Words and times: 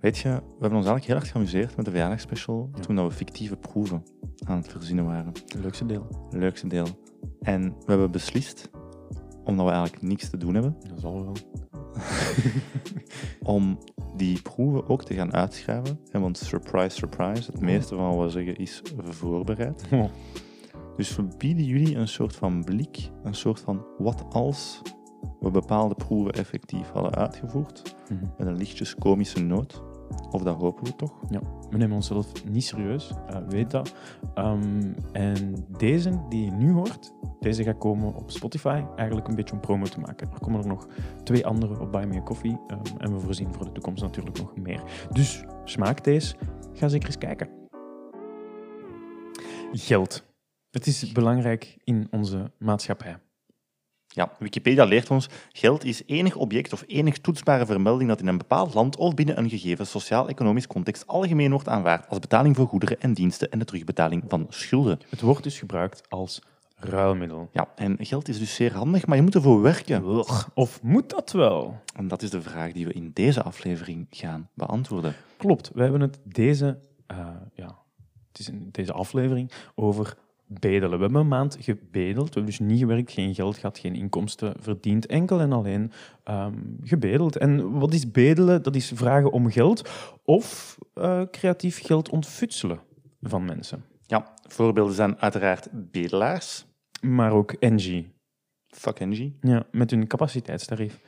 Weet 0.00 0.18
je, 0.18 0.28
we 0.28 0.34
hebben 0.60 0.78
ons 0.78 0.86
eigenlijk 0.86 1.04
heel 1.04 1.16
erg 1.16 1.30
geamuseerd 1.30 1.76
met 1.76 1.84
de 1.84 1.90
verjaardagsspecial 1.90 2.70
toen 2.80 2.96
dat 2.96 3.06
we 3.08 3.14
fictieve 3.14 3.56
proeven 3.56 4.02
aan 4.44 4.56
het 4.56 4.68
verzinnen 4.68 5.04
waren. 5.04 5.26
Het 5.26 5.54
leukste 5.62 5.86
deel. 5.86 6.06
Leukste 6.30 6.66
deel. 6.66 6.86
En 7.40 7.62
we 7.62 7.84
hebben 7.86 8.10
beslist, 8.10 8.70
omdat 9.44 9.66
we 9.66 9.72
eigenlijk 9.72 10.02
niks 10.02 10.30
te 10.30 10.36
doen 10.36 10.54
hebben, 10.54 10.76
Dat 10.88 11.00
zal 11.00 11.24
wel. 11.24 11.32
om 13.56 13.78
die 14.16 14.42
proeven 14.42 14.88
ook 14.88 15.04
te 15.04 15.14
gaan 15.14 15.32
uitschrijven. 15.32 16.00
En 16.10 16.20
want 16.20 16.38
surprise, 16.38 16.96
surprise, 16.96 17.50
het 17.50 17.60
meeste 17.60 17.96
van 17.96 18.16
wat 18.16 18.24
we 18.24 18.30
zeggen 18.30 18.56
is 18.56 18.82
voorbereid. 18.98 19.84
Oh. 19.92 20.04
Dus 20.96 21.16
we 21.16 21.28
bieden 21.38 21.64
jullie 21.64 21.96
een 21.96 22.08
soort 22.08 22.36
van 22.36 22.64
blik, 22.64 23.10
een 23.22 23.34
soort 23.34 23.60
van 23.60 23.84
wat 23.98 24.24
als 24.28 24.82
we 25.40 25.50
bepaalde 25.50 25.94
proeven 25.94 26.32
effectief 26.32 26.88
hadden 26.90 27.14
uitgevoerd, 27.14 27.94
Mhm. 28.08 28.24
met 28.38 28.46
een 28.46 28.56
lichtjes 28.56 28.94
komische 28.94 29.40
noot. 29.40 29.82
Of 30.30 30.42
dat 30.42 30.56
hopen 30.56 30.84
we 30.84 30.96
toch? 30.96 31.12
Ja, 31.30 31.40
we 31.70 31.76
nemen 31.76 31.94
onszelf 31.94 32.44
niet 32.44 32.64
serieus, 32.64 33.12
eh, 33.26 33.36
weet 33.48 33.70
dat. 33.70 33.94
Ehm, 34.34 34.92
en 35.12 35.66
deze 35.78 36.22
die 36.28 36.44
je 36.44 36.50
nu 36.50 36.72
hoort, 36.72 37.12
deze 37.40 37.62
gaat 37.62 37.78
komen 37.78 38.14
op 38.14 38.30
Spotify, 38.30 38.84
eigenlijk 38.96 39.28
een 39.28 39.34
beetje 39.34 39.54
om 39.54 39.60
promo 39.60 39.84
te 39.84 40.00
maken. 40.00 40.30
Er 40.32 40.40
komen 40.40 40.60
er 40.60 40.66
nog 40.66 40.86
twee 41.24 41.46
andere 41.46 41.80
op 41.80 41.92
Buy 41.92 42.04
Me 42.04 42.16
a 42.16 42.22
Coffee 42.22 42.58
ehm, 42.66 42.96
en 42.98 43.12
we 43.12 43.20
voorzien 43.20 43.54
voor 43.54 43.64
de 43.64 43.72
toekomst 43.72 44.02
natuurlijk 44.02 44.38
nog 44.38 44.56
meer. 44.56 44.82
Dus 45.10 45.44
smaak 45.64 46.04
deze, 46.04 46.34
ga 46.72 46.88
zeker 46.88 47.06
eens 47.06 47.18
kijken. 47.18 47.48
Geld. 49.72 50.28
Het 50.70 50.86
is 50.86 51.12
belangrijk 51.12 51.78
in 51.84 52.08
onze 52.10 52.52
maatschappij. 52.58 53.18
Ja, 54.12 54.32
Wikipedia 54.38 54.84
leert 54.84 55.10
ons, 55.10 55.28
geld 55.52 55.84
is 55.84 56.02
enig 56.06 56.36
object 56.36 56.72
of 56.72 56.84
enig 56.86 57.18
toetsbare 57.18 57.66
vermelding 57.66 58.08
dat 58.08 58.20
in 58.20 58.26
een 58.26 58.38
bepaald 58.38 58.74
land 58.74 58.96
of 58.96 59.14
binnen 59.14 59.38
een 59.38 59.48
gegeven 59.48 59.86
sociaal-economisch 59.86 60.66
context 60.66 61.06
algemeen 61.06 61.50
wordt 61.50 61.68
aanvaard 61.68 62.08
als 62.08 62.18
betaling 62.18 62.56
voor 62.56 62.66
goederen 62.66 63.00
en 63.00 63.14
diensten 63.14 63.50
en 63.50 63.58
de 63.58 63.64
terugbetaling 63.64 64.24
van 64.28 64.46
schulden. 64.48 64.98
Het 65.08 65.20
wordt 65.20 65.42
dus 65.42 65.58
gebruikt 65.58 66.02
als 66.08 66.42
ruilmiddel. 66.76 67.48
Ja, 67.52 67.68
en 67.74 67.96
geld 68.00 68.28
is 68.28 68.38
dus 68.38 68.54
zeer 68.54 68.74
handig, 68.74 69.06
maar 69.06 69.16
je 69.16 69.22
moet 69.22 69.34
ervoor 69.34 69.62
werken. 69.62 70.04
Of 70.54 70.82
moet 70.82 71.10
dat 71.10 71.32
wel? 71.32 71.80
En 71.94 72.08
dat 72.08 72.22
is 72.22 72.30
de 72.30 72.42
vraag 72.42 72.72
die 72.72 72.86
we 72.86 72.92
in 72.92 73.10
deze 73.14 73.42
aflevering 73.42 74.06
gaan 74.10 74.48
beantwoorden. 74.54 75.14
Klopt, 75.36 75.70
we 75.74 75.82
hebben 75.82 76.00
het 76.00 76.20
deze, 76.24 76.78
eh, 77.06 77.26
ja, 77.54 77.78
het 78.28 78.38
is 78.38 78.48
in 78.48 78.68
deze 78.70 78.92
aflevering 78.92 79.50
over 79.74 80.16
bedelen. 80.52 80.90
We 80.90 81.02
hebben 81.02 81.20
een 81.20 81.28
maand 81.28 81.56
gebedeld, 81.60 82.28
we 82.28 82.34
hebben 82.34 82.44
dus 82.44 82.58
niet 82.58 82.78
gewerkt, 82.78 83.12
geen 83.12 83.34
geld 83.34 83.58
gehad, 83.58 83.78
geen 83.78 83.94
inkomsten 83.94 84.54
verdiend, 84.60 85.06
enkel 85.06 85.40
en 85.40 85.52
alleen 85.52 85.92
ehm, 86.24 86.54
gebedeld. 86.82 87.36
En 87.36 87.70
wat 87.78 87.94
is 87.94 88.10
bedelen? 88.10 88.62
Dat 88.62 88.74
is 88.74 88.92
vragen 88.94 89.32
om 89.32 89.50
geld 89.50 89.90
of 90.24 90.78
eh, 90.94 91.22
creatief 91.30 91.82
geld 91.86 92.08
ontfutselen 92.08 92.80
van 93.20 93.44
mensen. 93.44 93.84
Ja, 94.06 94.34
voorbeelden 94.48 94.94
zijn 94.94 95.18
uiteraard 95.18 95.68
bedelaars. 95.72 96.66
Maar 97.00 97.32
ook 97.32 97.60
NG, 97.60 98.04
Fuck 98.66 98.98
NG. 98.98 99.32
ja, 99.40 99.66
met 99.70 99.90
hun 99.90 100.06
capaciteitstarief. 100.06 101.00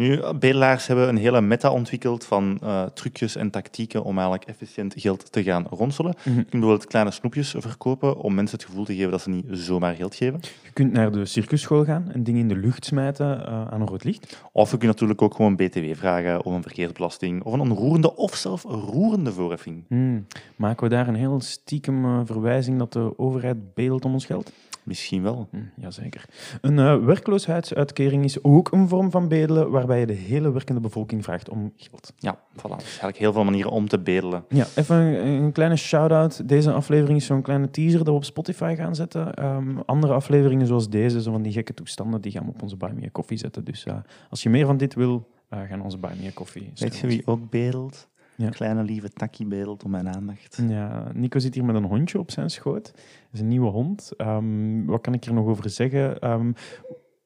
Nu, 0.00 0.20
bedelaars 0.38 0.86
hebben 0.86 1.08
een 1.08 1.16
hele 1.16 1.40
meta 1.40 1.70
ontwikkeld 1.70 2.24
van 2.24 2.58
eh, 2.62 2.82
trucjes 2.82 3.36
en 3.36 3.50
tactieken 3.50 4.02
om 4.02 4.18
eigenlijk 4.18 4.48
efficiënt 4.48 4.94
geld 4.96 5.32
te 5.32 5.42
gaan 5.42 5.66
ronselen. 5.70 6.14
Mhm. 6.18 6.28
Je 6.28 6.34
kunt 6.34 6.50
bijvoorbeeld 6.50 6.86
kleine 6.86 7.10
snoepjes 7.10 7.54
verkopen 7.58 8.16
om 8.16 8.34
mensen 8.34 8.58
het 8.58 8.66
gevoel 8.66 8.84
te 8.84 8.94
geven 8.94 9.10
dat 9.10 9.20
ze 9.20 9.30
niet 9.30 9.44
zomaar 9.50 9.94
geld 9.94 10.14
geven. 10.14 10.40
Je 10.62 10.70
kunt 10.72 10.92
naar 10.92 11.12
de 11.12 11.24
circusschool 11.24 11.84
gaan 11.84 12.10
en 12.12 12.22
dingen 12.22 12.40
in 12.40 12.48
de 12.48 12.56
lucht 12.56 12.84
smijten 12.84 13.46
eh, 13.46 13.68
aan 13.68 13.80
een 13.80 13.86
rood 13.86 14.04
licht. 14.04 14.42
Of 14.52 14.70
je 14.70 14.76
kunt 14.76 14.90
natuurlijk 14.90 15.22
ook 15.22 15.34
gewoon 15.34 15.56
BTW 15.56 15.94
vragen, 15.94 16.44
of 16.44 16.54
een 16.54 16.62
verkeersbelasting, 16.62 17.42
of 17.42 17.52
een 17.52 17.60
onroerende 17.60 18.16
of 18.16 18.34
zelf 18.34 18.62
roerende 18.62 19.32
voorheffing. 19.32 19.84
Hmm. 19.88 20.26
Maken 20.56 20.84
we 20.84 20.94
daar 20.94 21.08
een 21.08 21.14
heel 21.14 21.40
stiekem 21.40 22.04
eh, 22.04 22.20
verwijzing 22.24 22.78
dat 22.78 22.92
de 22.92 23.18
overheid 23.18 23.74
bedelt 23.74 24.04
om 24.04 24.12
ons 24.12 24.26
geld? 24.26 24.52
Misschien 24.90 25.22
wel. 25.22 25.48
Hm, 25.50 25.56
jazeker. 25.76 26.24
Een 26.60 26.78
eh, 26.78 27.04
werkloosheidsuitkering 27.04 28.24
is 28.24 28.44
ook 28.44 28.72
een 28.72 28.88
vorm 28.88 29.10
van 29.10 29.28
bedelen 29.28 29.70
waarbij 29.70 30.00
je 30.00 30.06
de 30.06 30.12
hele 30.12 30.52
werkende 30.52 30.80
bevolking 30.80 31.24
vraagt 31.24 31.48
om 31.48 31.72
geld. 31.76 32.12
Ja, 32.16 32.38
voilà. 32.38 32.62
Er 32.62 32.68
zijn 32.68 32.80
eigenlijk 32.80 33.16
heel 33.16 33.32
veel 33.32 33.44
manieren 33.44 33.70
om 33.70 33.88
te 33.88 33.98
bedelen. 33.98 34.44
Ja, 34.48 34.66
even 34.74 34.96
een, 34.96 35.26
een 35.26 35.52
kleine 35.52 35.76
shout-out. 35.76 36.48
Deze 36.48 36.72
aflevering 36.72 37.18
is 37.18 37.26
zo'n 37.26 37.42
kleine 37.42 37.70
teaser 37.70 37.98
dat 37.98 38.06
we 38.06 38.12
op 38.12 38.24
Spotify 38.24 38.74
gaan 38.76 38.94
zetten. 38.94 39.34
Ehm, 39.34 39.78
andere 39.86 40.12
afleveringen 40.12 40.66
zoals 40.66 40.88
deze, 40.88 41.22
zo 41.22 41.32
van 41.32 41.42
die 41.42 41.52
gekke 41.52 41.74
toestanden, 41.74 42.20
die 42.20 42.32
gaan 42.32 42.44
we 42.44 42.50
op 42.50 42.62
onze 42.62 42.76
Buy 42.76 42.90
Me 42.94 43.12
Coffee 43.12 43.38
zetten. 43.38 43.64
Dus 43.64 43.84
eh, 43.84 43.96
als 44.30 44.42
je 44.42 44.50
meer 44.50 44.66
van 44.66 44.76
dit 44.76 44.94
wil, 44.94 45.28
eh, 45.48 45.58
ga 45.58 45.76
naar 45.76 45.84
onze 45.84 45.98
Buy 45.98 46.12
Me 46.22 46.32
Coffee. 46.32 46.72
Weet 46.74 46.96
je 46.96 47.06
wie 47.06 47.26
ook 47.26 47.50
bedelt? 47.50 48.08
Ja. 48.40 48.48
Kleine 48.48 48.82
lieve 48.82 49.08
Takkie 49.08 49.46
bedelt 49.46 49.84
om 49.84 49.90
mijn 49.90 50.14
aandacht. 50.14 50.62
Ja, 50.68 51.12
Nico 51.14 51.38
zit 51.38 51.54
hier 51.54 51.64
met 51.64 51.74
een 51.74 51.84
hondje 51.84 52.18
op 52.18 52.30
zijn 52.30 52.50
schoot. 52.50 52.84
Dat 52.84 53.32
is 53.32 53.40
een 53.40 53.48
nieuwe 53.48 53.70
hond. 53.70 54.12
Ehm, 54.16 54.84
wat 54.84 55.00
kan 55.00 55.14
ik 55.14 55.24
er 55.24 55.32
nog 55.32 55.46
over 55.46 55.70
zeggen? 55.70 56.18
Ehm, 56.18 56.52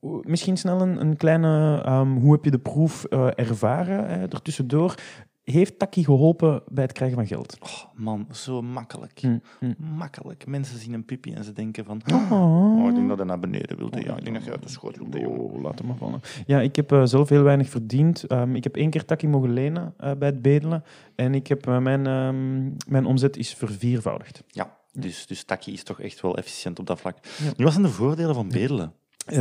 misschien 0.01 0.57
snel 0.57 0.81
een, 0.81 1.01
een 1.01 1.17
kleine... 1.17 1.83
ehm, 1.85 2.11
hoe 2.17 2.33
heb 2.33 2.45
je 2.45 2.51
de 2.51 2.59
proef 2.59 3.05
eh, 3.05 3.29
ervaren 3.35 4.09
hè, 4.09 4.27
ertussendoor? 4.29 4.95
Heeft 5.45 5.79
Taki 5.79 6.05
geholpen 6.05 6.63
bij 6.69 6.85
het 6.85 6.93
krijgen 6.93 7.17
van 7.17 7.27
geld? 7.27 7.57
Oh, 7.61 7.71
man, 7.95 8.27
zo 8.33 8.63
makkelijk. 8.63 9.21
Hm, 9.21 9.39
hm. 9.59 9.73
Makkelijk. 9.97 10.47
Mensen 10.47 10.79
zien 10.79 10.93
een 10.93 11.05
pipi 11.05 11.33
en 11.33 11.45
ze 11.45 11.53
denken 11.53 11.85
van... 11.85 12.01
Oh. 12.13 12.33
Oh, 12.33 12.89
ik 12.89 12.95
denk 12.95 13.09
dat 13.09 13.19
hij 13.19 13.27
naar 13.27 13.39
beneden 13.39 13.77
wilde. 13.77 14.01
Ja, 14.01 14.17
ik 14.17 14.25
denk 14.25 14.37
dat 14.37 14.45
je 14.45 14.51
uit 14.51 14.63
de 14.63 14.69
schoot 14.69 14.97
wilde. 14.97 15.29
Oh, 15.29 15.63
laat 15.63 15.79
hem 15.79 15.89
maar 15.89 15.97
vallen. 15.97 16.21
Ja, 16.47 16.61
ik 16.61 16.77
heb 16.77 16.93
eh, 16.93 17.03
zelf 17.05 17.29
heel 17.29 17.43
weinig 17.43 17.69
verdiend. 17.69 18.25
Ehm, 18.25 18.55
ik 18.55 18.65
heb 18.65 18.77
één 18.77 18.91
keer 18.91 19.05
Taki 19.05 19.29
mogen 19.29 19.53
lenen 19.53 19.95
eh, 19.97 20.13
bij 20.19 20.29
het 20.29 20.43
bedelen. 20.43 20.85
En 21.15 21.35
ik 21.35 21.47
heb, 21.47 21.67
eh, 21.67 21.79
mijn, 21.79 22.07
ehm, 22.07 22.63
mijn 22.89 23.07
omzet 23.07 23.37
is 23.37 23.55
verviervoudigd. 23.55 24.43
Ja, 24.47 24.77
dus, 24.93 25.27
dus 25.27 25.45
Takkie 25.45 25.73
is 25.73 25.83
toch 25.83 26.01
echt 26.01 26.21
wel 26.21 26.37
efficiënt 26.37 26.79
op 26.79 26.87
dat 26.87 27.01
vlak. 27.01 27.17
Ja. 27.23 27.53
Nu, 27.57 27.65
wat 27.65 27.73
zijn 27.73 27.85
de 27.85 27.91
voordelen 27.91 28.35
van 28.35 28.49
bedelen? 28.49 28.93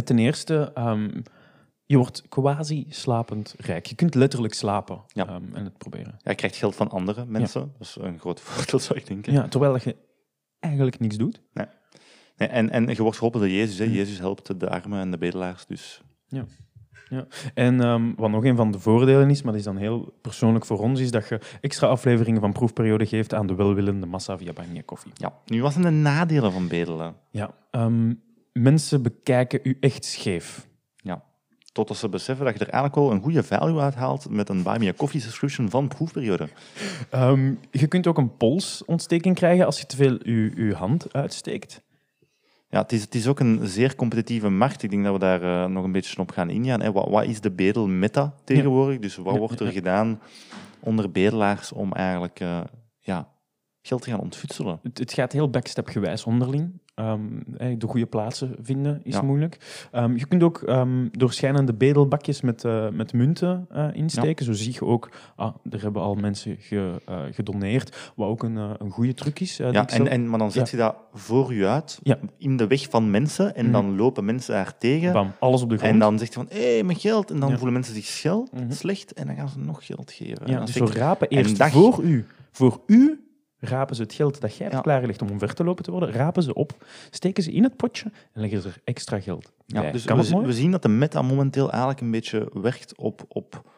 Ten 0.04 0.20
eerste, 0.20 0.72
ehm, 0.74 1.10
je 1.86 1.98
wordt 1.98 2.24
quasi 2.30 2.86
slapend 2.90 3.56
rijk. 3.58 3.86
Je 3.86 3.96
kunt 3.96 4.16
letterlijk 4.16 4.54
slapen 4.54 5.02
Ja. 5.08 5.28
ehm, 5.28 5.44
en 5.56 5.64
het 5.64 5.78
proberen. 5.78 6.16
Ja, 6.24 6.30
je 6.32 6.36
krijgt 6.36 6.56
geld 6.56 6.76
van 6.76 6.90
andere 6.90 7.26
mensen. 7.26 7.72
Dat 7.78 7.88
is 7.88 7.98
een 8.00 8.20
groot 8.20 8.42
voordeel, 8.46 8.80
zou 8.80 9.00
ik 9.00 9.08
denken. 9.08 9.34
Ja, 9.34 9.48
terwijl 9.48 9.78
je 9.84 9.96
eigenlijk 10.60 11.00
niks 11.00 11.18
doet. 11.18 11.42
Nee, 12.38 12.50
en, 12.50 12.70
en 12.70 12.88
je 12.88 13.02
wordt 13.02 13.18
geholpen 13.18 13.40
door 13.40 13.50
Jezus. 13.50 13.78
Hè. 13.78 13.84
Jezus 13.86 14.20
helpt 14.20 14.60
de 14.60 14.70
armen 14.70 15.00
en 15.00 15.12
de 15.12 15.18
bedelaars. 15.18 15.66
Dus 15.66 16.02
En 17.54 17.82
ehm, 17.82 18.12
wat 18.16 18.30
nog 18.30 18.46
een 18.46 18.56
van 18.56 18.72
de 18.72 18.80
voordelen 18.80 19.30
is, 19.30 19.42
maar 19.42 19.52
dat 19.52 19.60
is 19.62 19.66
dan 19.68 19.78
heel 19.78 20.14
persoonlijk 20.22 20.66
voor 20.66 20.80
ons, 20.80 21.00
is 21.00 21.12
dat 21.12 21.28
je 21.28 21.40
extra 21.62 21.88
afleveringen 21.88 22.42
van 22.42 22.52
proefperiode 22.52 23.06
geeft 23.06 23.34
aan 23.34 23.48
de 23.48 23.56
welwillende 23.56 24.06
massa 24.06 24.38
via 24.38 24.54
Buy 24.54 24.66
Me 24.72 24.80
a 24.80 24.84
Coffee. 24.84 25.12
ja. 25.16 25.34
Nu, 25.46 25.62
wat 25.62 25.72
zijn 25.72 25.84
de 25.84 25.90
nadelen 25.90 26.52
van 26.52 26.68
bedelen? 26.68 27.16
Ja, 27.32 27.54
ehm, 27.72 28.14
mensen 28.54 29.02
bekijken 29.02 29.60
u 29.64 29.78
echt 29.80 30.06
scheef. 30.06 30.68
Totdat 31.74 31.98
ze 31.98 32.10
beseffen 32.10 32.46
dat 32.46 32.54
je 32.54 32.66
er 32.66 32.72
eigenlijk 32.72 32.96
wel 32.96 33.12
een 33.12 33.22
goede 33.22 33.44
value 33.44 33.80
uithaalt 33.80 34.30
met 34.30 34.50
een 34.50 34.64
Buy 34.64 34.78
Me 34.78 34.88
a 34.88 34.94
Coffee 34.94 35.22
subscription 35.22 35.70
van 35.70 35.88
proefperiode. 35.88 36.48
Ehm, 37.10 37.54
je 37.72 37.88
kunt 37.88 38.08
ook 38.08 38.18
een 38.18 38.38
polsontsteking 38.38 39.36
krijgen 39.36 39.66
als 39.66 39.80
je 39.80 39.86
te 39.86 39.96
veel 39.96 40.28
je, 40.30 40.74
hand 40.76 41.14
uitsteekt. 41.14 41.82
Ja, 42.70 42.82
het 42.82 42.92
is, 42.92 43.02
het 43.02 43.16
is 43.16 43.28
ook 43.28 43.40
een 43.40 43.60
zeer 43.64 43.96
competitieve 43.96 44.50
markt. 44.50 44.84
Ik 44.84 44.90
denk 44.90 45.04
dat 45.04 45.14
we 45.14 45.20
daar 45.20 45.42
eh, 45.42 45.70
nog 45.70 45.84
een 45.84 45.92
beetje 45.92 46.22
op 46.22 46.32
gaan 46.32 46.50
ingaan. 46.50 46.82
Hè. 46.82 46.92
Wat, 46.92 47.10
wat 47.10 47.26
is 47.26 47.42
de 47.42 47.52
bedel-meta 47.52 48.34
tegenwoordig? 48.44 49.00
Dus 49.00 49.16
wat 49.16 49.34
Ja, 49.34 49.40
wordt 49.40 49.60
er 49.60 49.66
ja. 49.66 49.72
gedaan 49.72 50.20
onder 50.80 51.12
bedelaars 51.12 51.72
om 51.72 51.94
eigenlijk 51.94 52.40
eh, 52.40 52.62
ja, 53.00 53.30
geld 53.82 54.02
te 54.02 54.10
gaan 54.10 54.20
ontfutselen? 54.20 54.80
Het, 54.84 54.98
het 54.98 55.14
gaat 55.14 55.32
heel 55.32 55.50
backstep-gewijs 55.50 56.24
onderling. 56.24 56.82
Ehm, 56.96 57.20
eh, 57.58 57.76
de 57.78 57.88
goede 57.88 58.06
plaatsen 58.06 58.56
vinden 58.62 59.00
is 59.04 59.14
Ja. 59.14 59.22
moeilijk. 59.22 59.88
Ehm, 59.92 60.16
je 60.16 60.26
kunt 60.28 60.44
ook 60.44 60.62
ehm, 60.62 61.08
doorschijnende 61.12 61.74
bedelbakjes 61.74 62.42
met, 62.42 62.64
eh, 62.66 62.90
met 62.90 63.14
munten 63.14 63.66
eh, 63.70 63.88
insteken. 63.94 64.46
Zo 64.46 64.52
zie 64.54 64.74
je 64.74 64.86
ook, 64.86 65.10
ah, 65.36 65.56
er 65.70 65.82
hebben 65.82 66.02
al 66.02 66.16
mensen 66.16 66.56
ge, 66.60 67.02
eh, 67.06 67.20
gedoneerd. 67.32 68.12
Wat 68.16 68.28
ook 68.28 68.44
een, 68.44 68.56
een 68.56 68.90
goede 68.90 69.14
truc 69.14 69.40
is. 69.40 69.58
Ja, 69.58 69.82
ik 69.82 69.92
en, 69.92 70.30
maar 70.30 70.40
dan 70.40 70.52
zet 70.52 70.70
je 70.70 70.78
dat 70.78 70.96
voor 71.14 71.54
je 71.54 71.68
uit, 71.68 72.00
Ja. 72.04 72.18
in 72.38 72.58
de 72.58 72.68
weg 72.68 72.90
van 72.90 73.12
mensen, 73.12 73.56
en 73.56 73.64
Mhm. 73.64 73.74
dan 73.74 73.96
lopen 73.96 74.26
mensen 74.26 74.54
daar 74.54 74.78
tegen. 74.78 75.14
Bam, 75.14 75.32
alles 75.40 75.62
op 75.62 75.70
de 75.70 75.78
grond. 75.78 75.94
En 75.94 76.00
dan 76.00 76.18
zegt 76.20 76.34
je 76.34 76.40
van, 76.40 76.48
hé, 76.50 76.74
hey, 76.74 76.84
mijn 76.84 77.00
geld. 77.00 77.32
En 77.32 77.40
dan 77.40 77.52
voelen 77.56 77.74
mensen 77.74 77.94
zich 78.04 78.24
Mhm. 78.24 78.72
slecht, 78.72 79.14
en 79.14 79.28
dan 79.28 79.36
gaan 79.36 79.50
ze 79.50 79.60
nog 79.60 79.86
geld 79.86 80.12
geven. 80.12 80.46
En 80.46 80.52
ja, 80.52 80.58
dan 80.58 80.66
dus 80.66 80.76
zo 80.76 80.86
rapen 80.94 81.30
en 81.30 81.38
eerst 81.38 81.58
dag- 81.58 81.72
voor 81.72 82.04
u. 82.04 82.26
Voor 82.52 82.82
u 82.88 83.23
rapen 83.66 83.96
ze 83.96 84.02
het 84.02 84.14
geld 84.14 84.42
dat 84.42 84.56
jij 84.56 84.68
hebt 84.68 84.82
klaargelegd 84.82 85.22
om 85.22 85.30
omver 85.30 85.54
te 85.54 85.64
lopen 85.64 85.84
te 85.84 85.92
worden, 85.92 86.12
rapen 86.12 86.44
ze 86.44 86.54
op, 86.54 86.86
steken 87.10 87.44
ze 87.44 87.52
in 87.52 87.64
het 87.64 87.76
potje 87.76 88.12
en 88.34 88.42
leggen 88.42 88.62
ze 88.62 88.68
er 88.68 88.82
extra 88.84 89.20
geld 89.20 89.52
ja, 89.66 89.82
bij. 89.82 89.92
dus 89.92 90.06
kan 90.06 90.18
we, 90.46 90.54
zien 90.54 90.72
dat 90.72 90.82
de 90.82 90.88
meta 90.90 91.22
momenteel 91.22 91.70
eigenlijk 91.70 92.02
een 92.02 92.12
beetje 92.12 92.50
werkt 92.54 92.98
op, 92.98 93.26
op 93.28 93.72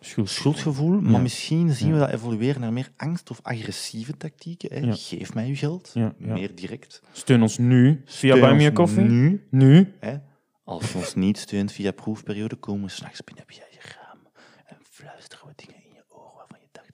Schuld. 0.00 0.28
schuldgevoel, 0.30 1.00
maar 1.00 1.12
Ja. 1.12 1.18
misschien 1.18 1.70
zien 1.72 1.92
we 1.92 1.98
dat 1.98 2.10
evolueren 2.10 2.60
naar 2.60 2.72
meer 2.72 2.90
angst 2.96 3.30
of 3.30 3.38
agressieve 3.42 4.16
tactieken. 4.16 4.72
Hè. 4.72 4.86
Ja. 4.86 4.92
Geef 4.96 5.34
mij 5.34 5.48
uw 5.48 5.56
geld, 5.56 5.90
Ja, 5.94 6.14
meer 6.18 6.54
direct. 6.54 7.02
Steun 7.12 7.42
ons 7.42 7.58
nu 7.58 8.02
via 8.04 8.36
Steun 8.36 8.40
Buy 8.56 8.64
Me 8.64 8.72
Coffee. 8.72 9.04
Nu, 9.04 9.46
Nu. 9.50 9.94
hè. 10.00 10.16
Als 10.64 10.92
je 10.92 10.98
ons 10.98 11.14
niet 11.14 11.38
steunt 11.38 11.72
via 11.72 11.90
proefperiode, 11.90 12.56
komen 12.56 12.84
we 12.84 12.90
s'nachts 12.90 13.24
binnen 13.24 13.44
via 13.46 13.62
je 13.70 13.78
raam 13.96 14.18
en 14.66 14.76
fluisteren 14.90 15.46
we 15.46 15.52
dingen 15.56 15.76
in 15.84 15.92
je 15.94 16.02
oor 16.08 16.32
waarvan 16.36 16.58
je 16.60 16.66
dacht 16.72 16.86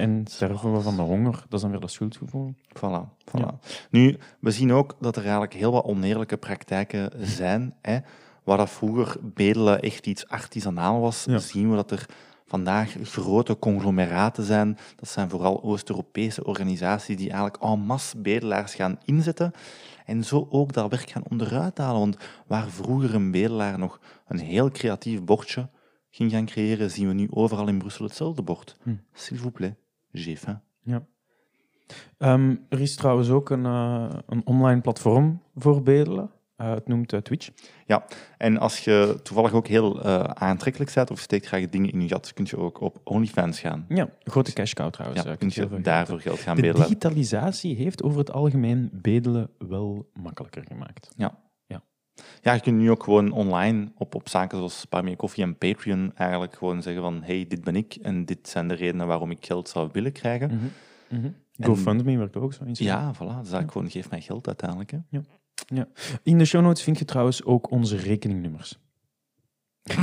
En 0.00 0.26
sterven 0.26 0.72
we 0.72 0.80
van 0.80 0.96
de 0.96 1.02
honger. 1.02 1.32
Dat 1.32 1.52
is 1.52 1.60
dan 1.60 1.70
weer 1.70 1.80
dat 1.80 1.90
schuldgevoel. 1.90 2.54
Voilà, 2.76 3.08
voilà. 3.24 3.58
Nu, 3.90 4.18
we 4.40 4.50
zien 4.50 4.72
ook 4.72 4.96
dat 5.00 5.16
er 5.16 5.22
eigenlijk 5.22 5.54
heel 5.54 5.72
wat 5.72 5.84
oneerlijke 5.84 6.36
praktijken 6.36 7.10
zijn. 7.26 7.74
Hè. 7.82 7.98
Waar 8.44 8.56
dat 8.56 8.70
vroeger 8.70 9.16
bedelen 9.22 9.80
echt 9.82 10.06
iets 10.06 10.28
artisanaal 10.28 11.00
was, 11.00 11.24
Ja. 11.24 11.38
zien 11.38 11.70
we 11.70 11.76
dat 11.76 11.90
er 11.90 12.06
vandaag 12.46 12.96
grote 13.02 13.58
conglomeraten 13.58 14.44
zijn. 14.44 14.78
Dat 14.96 15.08
zijn 15.08 15.30
vooral 15.30 15.62
Oost-Europese 15.62 16.44
organisaties 16.44 17.16
die 17.16 17.30
eigenlijk 17.30 17.62
en 17.62 17.78
masse 17.80 18.18
bedelaars 18.18 18.74
gaan 18.74 18.98
inzetten. 19.04 19.52
En 20.04 20.24
zo 20.24 20.46
ook 20.50 20.72
dat 20.72 20.90
werk 20.90 21.10
gaan 21.10 21.24
onderuit 21.30 21.78
halen. 21.78 22.00
Want 22.00 22.16
waar 22.46 22.68
vroeger 22.68 23.14
een 23.14 23.30
bedelaar 23.30 23.78
nog 23.78 24.00
een 24.28 24.38
heel 24.38 24.70
creatief 24.70 25.22
bordje 25.24 25.68
ging 26.10 26.30
gaan 26.30 26.46
creëren, 26.46 26.90
zien 26.90 27.08
we 27.08 27.14
nu 27.14 27.26
overal 27.30 27.68
in 27.68 27.78
Brussel 27.78 28.04
hetzelfde 28.04 28.42
bord. 28.42 28.76
Hm. 28.82 28.90
S'il 29.12 29.38
vous 29.38 29.52
plaît, 29.52 29.74
j'ai 30.12 30.36
faim. 30.36 30.60
Ja. 30.82 31.06
Ehm, 32.18 32.54
er 32.68 32.80
is 32.80 32.96
trouwens 32.96 33.30
ook 33.30 33.50
een, 33.50 33.66
eh, 33.66 34.08
een 34.26 34.46
online 34.46 34.80
platform 34.80 35.42
voor 35.54 35.82
bedelen. 35.82 36.30
Eh, 36.56 36.70
het 36.70 36.88
noemt 36.88 37.12
eh, 37.12 37.20
Twitch. 37.20 37.50
Ja, 37.86 38.04
en 38.38 38.58
als 38.58 38.84
je 38.84 39.20
toevallig 39.22 39.52
ook 39.52 39.66
heel 39.66 40.02
aantrekkelijk 40.34 40.94
bent 40.94 41.10
of 41.10 41.18
steekt 41.18 41.46
graag 41.46 41.68
dingen 41.68 41.90
in 41.92 42.00
je 42.00 42.08
gat, 42.08 42.32
kun 42.32 42.46
je 42.48 42.56
ook 42.56 42.80
op 42.80 43.00
OnlyFans 43.04 43.60
gaan. 43.60 43.84
Ja, 43.88 44.08
grote 44.24 44.52
cash 44.52 44.72
cow 44.72 44.90
trouwens. 44.90 45.22
Ja, 45.22 45.36
kun 45.36 45.50
je 45.52 45.80
daarvoor 45.80 46.20
geld 46.20 46.38
gaan 46.38 46.56
De 46.56 46.62
bedelen. 46.62 46.82
digitalisatie 46.82 47.76
heeft 47.76 48.02
over 48.02 48.18
het 48.18 48.32
algemeen 48.32 48.88
bedelen 48.92 49.50
wel 49.58 50.10
makkelijker 50.14 50.64
gemaakt. 50.64 51.10
Ja, 51.16 51.38
je 52.42 52.60
kunt 52.60 52.76
nu 52.76 52.90
ook 52.90 53.02
gewoon 53.02 53.32
online 53.32 53.92
op, 53.96 54.14
op 54.14 54.28
zaken 54.28 54.58
zoals 54.58 54.88
Buy 54.88 55.00
Me 55.00 55.10
a 55.10 55.16
Coffee 55.16 55.44
en 55.44 55.56
Patreon 55.56 56.12
eigenlijk 56.14 56.54
gewoon 56.54 56.82
zeggen 56.82 57.02
van 57.02 57.22
hey, 57.22 57.46
dit 57.48 57.64
ben 57.64 57.76
ik 57.76 57.94
en 58.02 58.24
dit 58.24 58.48
zijn 58.48 58.68
de 58.68 58.74
redenen 58.74 59.06
waarom 59.06 59.30
ik 59.30 59.46
geld 59.46 59.68
zou 59.68 59.88
willen 59.92 60.12
krijgen. 60.12 60.50
Mhm. 60.54 60.64
Mhm. 61.20 61.30
GoFundMe 61.60 62.18
werkt 62.18 62.36
ook 62.36 62.52
zo. 62.52 62.64
in 62.64 62.74
Ja, 62.78 63.14
voilà. 63.14 63.18
Dus 63.18 63.26
eigenlijk 63.26 63.72
gewoon 63.72 63.90
geef 63.90 64.10
mij 64.10 64.20
geld 64.20 64.46
uiteindelijk. 64.46 64.90
Hè. 64.90 64.98
In 66.22 66.38
de 66.38 66.44
show 66.44 66.62
notes 66.62 66.82
vind 66.82 66.98
je 66.98 67.04
trouwens 67.04 67.44
ook 67.44 67.70
onze 67.70 67.96
rekeningnummers. 67.96 68.78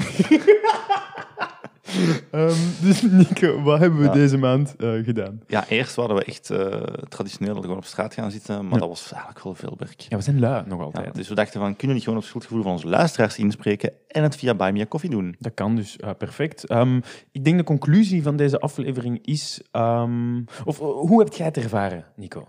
Ehm, 2.32 2.54
dus 2.82 3.02
Nico, 3.02 3.62
wat 3.62 3.80
hebben 3.80 4.00
we 4.00 4.06
Ja. 4.06 4.12
deze 4.12 4.38
maand 4.38 4.76
eh, 4.76 4.92
gedaan? 5.04 5.42
Ja, 5.48 5.68
eerst 5.68 5.96
hadden 5.96 6.18
we 6.18 6.24
echt 6.24 6.50
eh, 6.50 6.82
traditioneel 7.10 7.62
gewoon 7.62 7.78
op 7.78 7.86
straat 7.86 8.14
gaan 8.14 8.32
zitten, 8.32 8.64
maar 8.64 8.74
Ja. 8.74 8.80
dat 8.80 8.88
was 8.88 9.12
eigenlijk 9.12 9.44
wel 9.44 9.56
veel 9.56 9.74
werk. 9.78 10.00
Ja, 10.00 10.18
we 10.18 10.24
zijn 10.24 10.40
lui 10.40 10.64
nog 10.68 10.80
Ja, 10.80 10.86
altijd. 10.86 11.16
dus 11.16 11.28
we 11.30 11.36
dachten 11.36 11.60
van, 11.60 11.70
kunnen 11.70 11.88
we 11.88 11.94
niet 11.94 12.04
gewoon 12.04 12.16
op 12.18 12.22
het 12.22 12.30
schuldgevoel 12.32 12.62
van 12.64 12.72
onze 12.72 12.88
luisteraars 12.88 13.38
inspreken 13.38 13.92
en 14.08 14.24
het 14.24 14.36
via 14.36 14.54
Buy 14.56 14.72
Me 14.72 14.82
a 14.82 14.86
Coffee 14.86 15.10
doen? 15.10 15.36
Dat 15.40 15.54
kan 15.54 15.76
dus 15.76 15.96
perfect. 16.18 16.64
Ehm, 16.66 17.00
ik 17.32 17.44
denk 17.46 17.58
de 17.58 17.64
conclusie 17.64 18.24
van 18.24 18.36
deze 18.36 18.60
aflevering 18.60 19.26
is... 19.26 19.62
ehm, 19.72 20.42
of 20.66 20.80
eh, 20.80 20.86
hoe 20.86 21.20
heb 21.20 21.34
jij 21.34 21.46
het 21.46 21.58
ervaren, 21.58 22.06
Nico? 22.16 22.48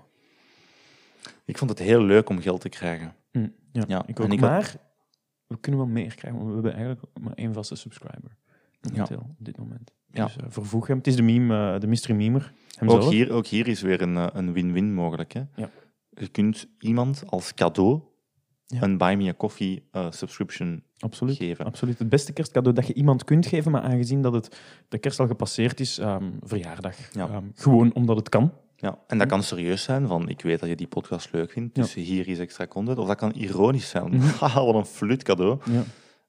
Ik 1.44 1.58
vond 1.58 1.70
het 1.70 1.78
heel 1.78 2.02
leuk 2.02 2.28
om 2.28 2.40
geld 2.40 2.60
te 2.60 2.68
krijgen. 2.68 3.14
Hm, 3.32 3.46
ja, 3.72 3.84
Ja, 3.88 4.02
ik 4.06 4.20
ook. 4.20 4.32
ik 4.32 4.40
had- 4.40 4.50
maar 4.50 4.74
we 5.46 5.58
kunnen 5.60 5.80
wel 5.80 5.90
meer 5.90 6.14
krijgen, 6.14 6.38
want 6.40 6.46
we 6.48 6.54
hebben 6.54 6.72
eigenlijk 6.74 7.02
maar 7.20 7.32
één 7.34 7.52
vaste 7.52 7.74
subscriber. 7.76 8.36
Momenteel, 8.80 9.18
op 9.38 9.44
dit 9.44 9.58
moment. 9.58 9.92
Ja. 10.12 10.24
Dus 10.24 10.36
eh, 10.36 10.44
vervoeg 10.48 10.86
hem. 10.86 10.96
Het 10.96 11.06
is 11.06 11.16
de 11.16 11.22
meme, 11.22 11.72
eh, 11.74 11.80
de 11.80 11.86
mystery 11.86 12.14
memer. 12.16 12.52
Ook 12.86 13.02
hier, 13.10 13.30
ook 13.32 13.46
hier 13.46 13.68
is 13.68 13.82
weer 13.82 14.02
een, 14.02 14.16
eh, 14.16 14.26
een 14.32 14.52
win-win 14.52 14.94
mogelijk. 14.94 15.32
Hè? 15.32 15.42
Ja. 15.56 15.70
Je 16.10 16.28
kunt 16.28 16.66
iemand 16.78 17.22
als 17.26 17.54
cadeau 17.54 18.00
Ja. 18.66 18.82
een 18.82 18.98
Buy 18.98 19.14
Me 19.14 19.28
a 19.28 19.34
Coffee 19.34 19.88
subscription 20.10 20.82
Absoluut. 20.98 21.36
geven. 21.36 21.64
Absoluut. 21.64 21.98
Het 21.98 22.08
beste 22.08 22.32
kerstcadeau 22.32 22.74
dat 22.76 22.86
je 22.86 22.94
iemand 22.94 23.24
kunt 23.24 23.46
geven, 23.46 23.70
maar 23.72 23.82
aangezien 23.82 24.22
dat 24.22 24.32
het 24.32 24.56
de 24.88 24.98
kerst 24.98 25.20
al 25.20 25.26
gepasseerd 25.26 25.80
is, 25.80 25.98
ehm, 25.98 26.30
verjaardag. 26.40 26.96
Ja. 27.14 27.28
Ehm, 27.28 27.44
gewoon 27.54 27.94
omdat 27.94 28.16
het 28.16 28.28
kan. 28.28 28.52
Ja. 28.76 28.98
En 29.06 29.18
dat 29.18 29.28
kan 29.28 29.42
serieus 29.42 29.82
zijn, 29.82 30.06
van 30.06 30.28
ik 30.28 30.40
weet 30.42 30.60
dat 30.60 30.68
je 30.68 30.76
die 30.76 30.86
podcast 30.86 31.32
leuk 31.32 31.50
vindt, 31.50 31.76
Ja. 31.76 31.82
dus 31.82 31.94
hier 31.94 32.28
is 32.28 32.38
extra 32.38 32.66
content. 32.66 32.98
Of 32.98 33.06
dat 33.06 33.16
kan 33.16 33.30
ironisch 33.32 33.88
zijn, 33.88 34.10
Mhm. 34.16 34.26
haha, 34.40 34.64
wat 34.64 34.74
een 34.74 34.84
flut 34.84 35.22
cadeau. 35.22 35.58
Ja. 35.70 35.82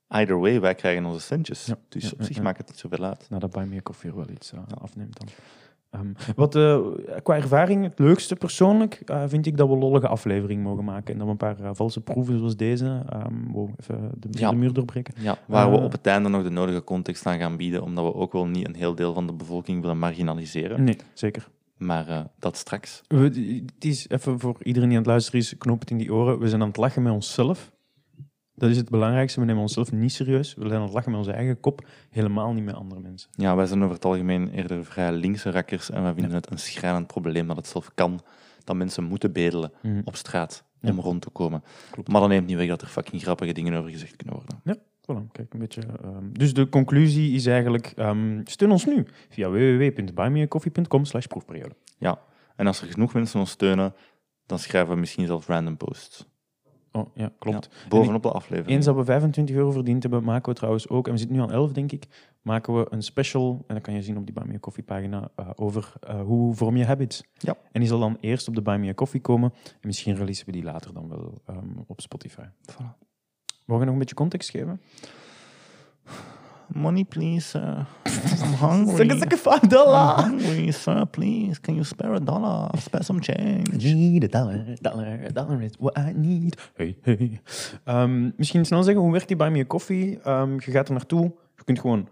Either 0.09 0.39
way, 0.39 0.59
wij 0.59 0.75
krijgen 0.75 1.05
onze 1.05 1.19
centjes. 1.19 1.65
Ja. 1.65 1.77
Dus 1.89 2.03
Ja, 2.03 2.09
op 2.13 2.23
zich 2.23 2.41
maakt 2.41 2.57
het 2.57 2.67
niet 2.67 2.77
zoveel 2.79 3.03
uit. 3.05 3.25
Nou, 3.29 3.41
dat 3.41 3.51
bij 3.51 3.65
meer 3.65 3.81
koffie 3.81 4.13
wel 4.13 4.29
iets 4.29 4.51
eh, 4.53 4.59
afneemt 4.81 5.19
dan. 5.19 5.27
Ehm, 5.89 6.33
wat 6.35 6.55
eh, 6.55 6.79
qua 7.23 7.35
ervaring 7.35 7.83
het 7.83 7.99
leukste 7.99 8.35
persoonlijk 8.35 9.01
eh, 9.05 9.23
vind 9.27 9.45
ik 9.45 9.57
dat 9.57 9.67
we 9.69 9.75
lollige 9.77 10.07
aflevering 10.07 10.63
mogen 10.63 10.83
maken. 10.83 11.13
En 11.13 11.17
dat 11.17 11.25
we 11.25 11.31
een 11.31 11.55
paar 11.55 11.75
valse 11.75 12.01
proeven 12.01 12.37
zoals 12.37 12.55
deze, 12.55 13.05
wow, 13.51 13.69
even 13.79 14.11
de, 14.19 14.27
Ja. 14.31 14.49
de 14.49 14.55
muur 14.55 14.73
doorbreken. 14.73 15.13
Ja, 15.17 15.37
waar 15.47 15.71
we 15.71 15.77
op 15.77 15.91
het 15.91 16.07
einde 16.07 16.29
nog 16.29 16.43
de 16.43 16.49
nodige 16.49 16.83
context 16.83 17.25
aan 17.25 17.39
gaan 17.39 17.57
bieden, 17.57 17.83
omdat 17.83 18.05
we 18.05 18.13
ook 18.13 18.33
wel 18.33 18.47
niet 18.47 18.67
een 18.67 18.75
heel 18.75 18.95
deel 18.95 19.13
van 19.13 19.27
de 19.27 19.33
bevolking 19.33 19.81
willen 19.81 19.99
marginaliseren. 19.99 20.83
Nee, 20.83 20.97
zeker. 21.13 21.47
Maar 21.77 22.27
dat 22.39 22.57
straks. 22.57 23.01
We, 23.07 23.17
het 23.75 23.85
is 23.85 24.09
even 24.09 24.39
voor 24.39 24.55
iedereen 24.63 24.89
die 24.89 24.97
aan 24.97 25.03
het 25.03 25.11
luisteren 25.11 25.39
is, 25.39 25.57
knoop 25.57 25.79
het 25.79 25.91
in 25.91 25.97
die 25.97 26.13
oren. 26.13 26.39
We 26.39 26.49
zijn 26.49 26.61
aan 26.61 26.67
het 26.67 26.77
lachen 26.77 27.01
met 27.03 27.13
onszelf. 27.13 27.71
Dat 28.59 28.69
is 28.69 28.77
het 28.77 28.89
belangrijkste. 28.89 29.39
We 29.39 29.45
nemen 29.45 29.61
onszelf 29.61 29.91
niet 29.91 30.11
serieus. 30.11 30.53
We 30.55 30.61
zijn 30.67 30.73
aan 30.79 30.81
het 30.85 30.93
lachen 30.93 31.11
met 31.11 31.19
onze 31.19 31.31
eigen 31.31 31.59
kop, 31.59 31.87
helemaal 32.09 32.53
niet 32.53 32.63
met 32.63 32.75
andere 32.75 33.01
mensen. 33.01 33.29
Ja, 33.31 33.55
wij 33.55 33.65
zijn 33.65 33.81
over 33.83 33.95
het 33.95 34.05
algemeen 34.05 34.49
eerder 34.51 34.85
vrij 34.85 35.11
linkse 35.11 35.51
rakkers 35.51 35.89
en 35.89 36.03
wij 36.03 36.13
vinden 36.13 36.33
het 36.33 36.51
een 36.51 36.59
schrijnend 36.59 37.07
probleem 37.07 37.47
dat 37.47 37.55
het 37.55 37.67
zelf 37.67 37.91
kan 37.95 38.19
dat 38.63 38.75
mensen 38.75 39.03
moeten 39.03 39.31
bedelen 39.31 39.71
Mhm. 39.81 40.01
op 40.03 40.15
straat 40.15 40.63
Ja. 40.79 40.89
om 40.89 40.99
rond 40.99 41.21
te 41.21 41.29
komen. 41.29 41.63
Klopt. 41.91 42.07
Maar 42.11 42.21
dat 42.21 42.29
neemt 42.29 42.47
niet 42.47 42.57
weg 42.57 42.67
dat 42.67 42.81
er 42.81 42.87
fucking 42.87 43.21
grappige 43.21 43.51
dingen 43.51 43.73
over 43.73 43.89
gezegd 43.91 44.15
kunnen 44.15 44.35
worden. 44.35 44.77
Voilà, 45.01 45.31
kijk, 45.31 45.53
een 45.53 45.59
beetje. 45.59 45.81
ehm, 46.03 46.23
dus 46.31 46.53
de 46.53 46.69
conclusie 46.69 47.33
is 47.35 47.45
eigenlijk: 47.45 47.93
ehm, 47.95 48.41
steun 48.43 48.71
ons 48.71 48.85
nu 48.85 49.05
via 49.29 49.49
www.buymeacoffee.com 49.49 51.05
slash 51.05 51.25
proefperiode. 51.25 51.75
Ja, 51.97 52.19
en 52.55 52.67
als 52.67 52.81
er 52.81 52.87
genoeg 52.87 53.13
mensen 53.13 53.39
ons 53.39 53.49
steunen, 53.51 53.93
dan 54.45 54.59
schrijven 54.59 54.93
we 54.93 54.99
misschien 54.99 55.25
zelfs 55.25 55.47
random 55.47 55.77
posts. 55.77 56.25
Oh 56.99 57.15
ja, 57.15 57.31
klopt. 57.39 57.69
Ja, 57.71 57.87
bovenop 57.87 58.23
de 58.23 58.31
aflevering. 58.31 58.75
Eens 58.75 58.85
dat 58.85 58.95
we 58.95 59.03
25 59.03 59.55
euro 59.55 59.71
verdiend 59.71 60.01
hebben, 60.03 60.23
maken 60.23 60.49
we 60.49 60.57
trouwens 60.57 60.89
ook, 60.89 61.05
en 61.05 61.11
we 61.11 61.17
zitten 61.17 61.35
nu 61.35 61.41
aan 61.41 61.51
11 61.51 61.71
denk 61.71 61.91
ik, 61.91 62.07
maken 62.41 62.75
we 62.77 62.87
een 62.89 63.03
special, 63.03 63.63
en 63.67 63.73
dat 63.75 63.83
kan 63.83 63.93
je 63.93 64.01
zien 64.01 64.17
op 64.17 64.25
die 64.25 64.33
Buy 64.33 64.43
Me 64.47 64.53
a 64.53 64.59
Coffee 64.59 64.83
pagina, 64.83 65.29
eh, 65.35 65.49
over 65.55 65.93
eh, 65.99 66.21
hoe 66.21 66.55
vorm 66.55 66.77
je 66.77 66.85
habits. 66.85 67.23
Ja. 67.33 67.57
En 67.71 67.79
die 67.79 67.89
zal 67.89 67.99
dan 67.99 68.17
eerst 68.19 68.47
op 68.47 68.55
de 68.55 68.61
Buy 68.61 68.77
Me 68.77 68.89
a 68.89 68.93
Coffee 68.93 69.21
komen, 69.21 69.53
en 69.63 69.87
misschien 69.87 70.15
releasen 70.15 70.45
we 70.45 70.51
die 70.51 70.63
later 70.63 70.93
dan 70.93 71.09
wel 71.09 71.41
ehm, 71.45 71.77
op 71.87 72.01
Spotify. 72.01 72.45
Voilà. 72.71 73.07
Mogen 73.65 73.79
we 73.79 73.85
nog 73.85 73.93
een 73.93 73.99
beetje 73.99 74.15
context 74.15 74.49
geven? 74.49 74.81
Money, 76.73 77.03
please. 77.03 77.55
uh, 77.55 77.85
I'm 78.05 78.53
hungry. 78.53 79.09
five 79.37 79.73
I'm 79.73 80.15
hungry, 80.15 80.71
sir. 80.71 81.05
Please, 81.05 81.59
can 81.59 81.75
you 81.75 81.83
spare 81.83 82.13
a 82.13 82.19
dollar? 82.19 82.69
Spare 82.77 83.03
some 83.03 83.19
change. 83.21 83.83
Need 83.83 84.23
a 84.23 84.27
dollar, 84.27 84.75
dollar, 84.81 85.31
dollar 85.31 85.61
is 85.61 85.73
what 85.79 85.97
I 85.97 86.13
need. 86.13 86.55
Hey, 86.75 86.95
hey. 87.01 87.41
Ehm, 87.85 88.31
misschien 88.35 88.65
snel 88.65 88.83
zeggen, 88.83 89.01
hoe 89.01 89.11
werkt 89.11 89.27
die 89.27 89.37
Buy 89.37 89.49
Me 89.49 89.59
a 89.59 89.65
Coffee? 89.65 90.19
Ehm, 90.23 90.53
je 90.53 90.71
gaat 90.71 90.87
er 90.87 90.93
naartoe, 90.93 91.31
je 91.55 91.63
kunt 91.63 91.79
gewoon 91.79 92.07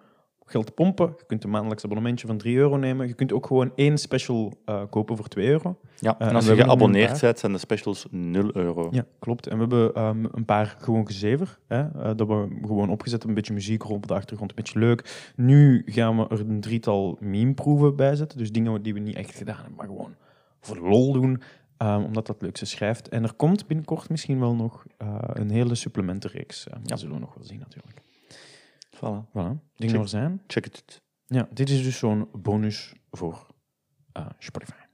geld 0.49 0.73
pompen, 0.73 1.13
je 1.17 1.23
kunt 1.27 1.43
een 1.43 1.49
maandelijks 1.49 1.83
abonnementje 1.83 2.27
van 2.27 2.37
3 2.37 2.57
euro 2.57 2.77
nemen, 2.77 3.07
je 3.07 3.13
kunt 3.13 3.33
ook 3.33 3.45
gewoon 3.45 3.71
één 3.75 3.97
special 3.97 4.53
eh, 4.65 4.81
kopen 4.89 5.17
voor 5.17 5.27
2 5.27 5.47
euro. 5.47 5.77
Ja, 5.99 6.15
en 6.19 6.27
en 6.27 6.35
als 6.35 6.45
je 6.45 6.51
er 6.51 6.57
geabonneerd 6.57 7.21
bent, 7.21 7.39
zijn 7.39 7.51
de 7.51 7.57
specials 7.57 8.05
0 8.11 8.55
euro. 8.55 8.87
Ja, 8.91 9.05
klopt. 9.19 9.47
En 9.47 9.53
we 9.53 9.59
hebben 9.59 9.93
ehm, 9.93 10.25
een 10.31 10.45
paar 10.45 10.75
gewoon 10.79 11.05
gezever. 11.05 11.59
Hè? 11.67 11.79
eh, 11.81 12.11
dat 12.15 12.27
we 12.27 12.57
gewoon 12.61 12.89
opgezet 12.89 13.23
een 13.23 13.33
beetje 13.33 13.53
muziek 13.53 13.81
rond 13.81 13.95
op 13.95 14.07
de 14.07 14.13
achtergrond, 14.13 14.49
een 14.49 14.55
beetje 14.55 14.79
leuk. 14.79 15.31
Nu 15.35 15.81
gaan 15.85 16.17
we 16.17 16.27
er 16.27 16.39
een 16.39 16.59
drietal 16.61 17.17
meme-proeven 17.19 17.95
bij 17.95 18.15
zetten. 18.15 18.37
Dus 18.37 18.51
dingen 18.51 18.81
die 18.81 18.93
we 18.93 18.99
niet 18.99 19.15
echt 19.15 19.35
gedaan 19.35 19.55
hebben, 19.55 19.75
maar 19.75 19.85
gewoon 19.87 20.15
voor 20.61 20.77
lol 20.77 21.11
doen. 21.13 21.41
ehm, 21.77 22.01
omdat 22.03 22.27
dat 22.27 22.41
leukste 22.41 22.65
schrijft. 22.65 23.09
En 23.09 23.23
er 23.23 23.33
komt 23.33 23.67
binnenkort 23.67 24.09
misschien 24.09 24.39
wel 24.39 24.55
nog 24.55 24.85
eh, 24.97 25.17
een 25.33 25.49
hele 25.49 25.75
supplementenreeks. 25.75 26.67
Eh, 26.67 26.77
Dat 26.83 26.99
zullen 26.99 27.15
we 27.15 27.21
nog 27.21 27.33
wel 27.33 27.43
zien 27.45 27.59
natuurlijk. 27.59 28.01
Voilà. 28.97 29.27
Voilà. 29.33 29.59
Check. 29.75 29.91
er 29.91 30.07
zijn. 30.07 30.43
Check 30.47 30.65
het. 30.65 31.01
Ja, 31.25 31.47
dit 31.51 31.69
is 31.69 31.83
dus 31.83 31.97
zo'n 31.97 32.29
bonus 32.31 32.93
voor 33.11 33.47
eh, 34.11 34.29
Spotify. 34.37 34.85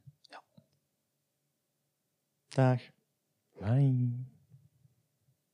Dag. 2.50 2.82
Bye. 3.60 4.32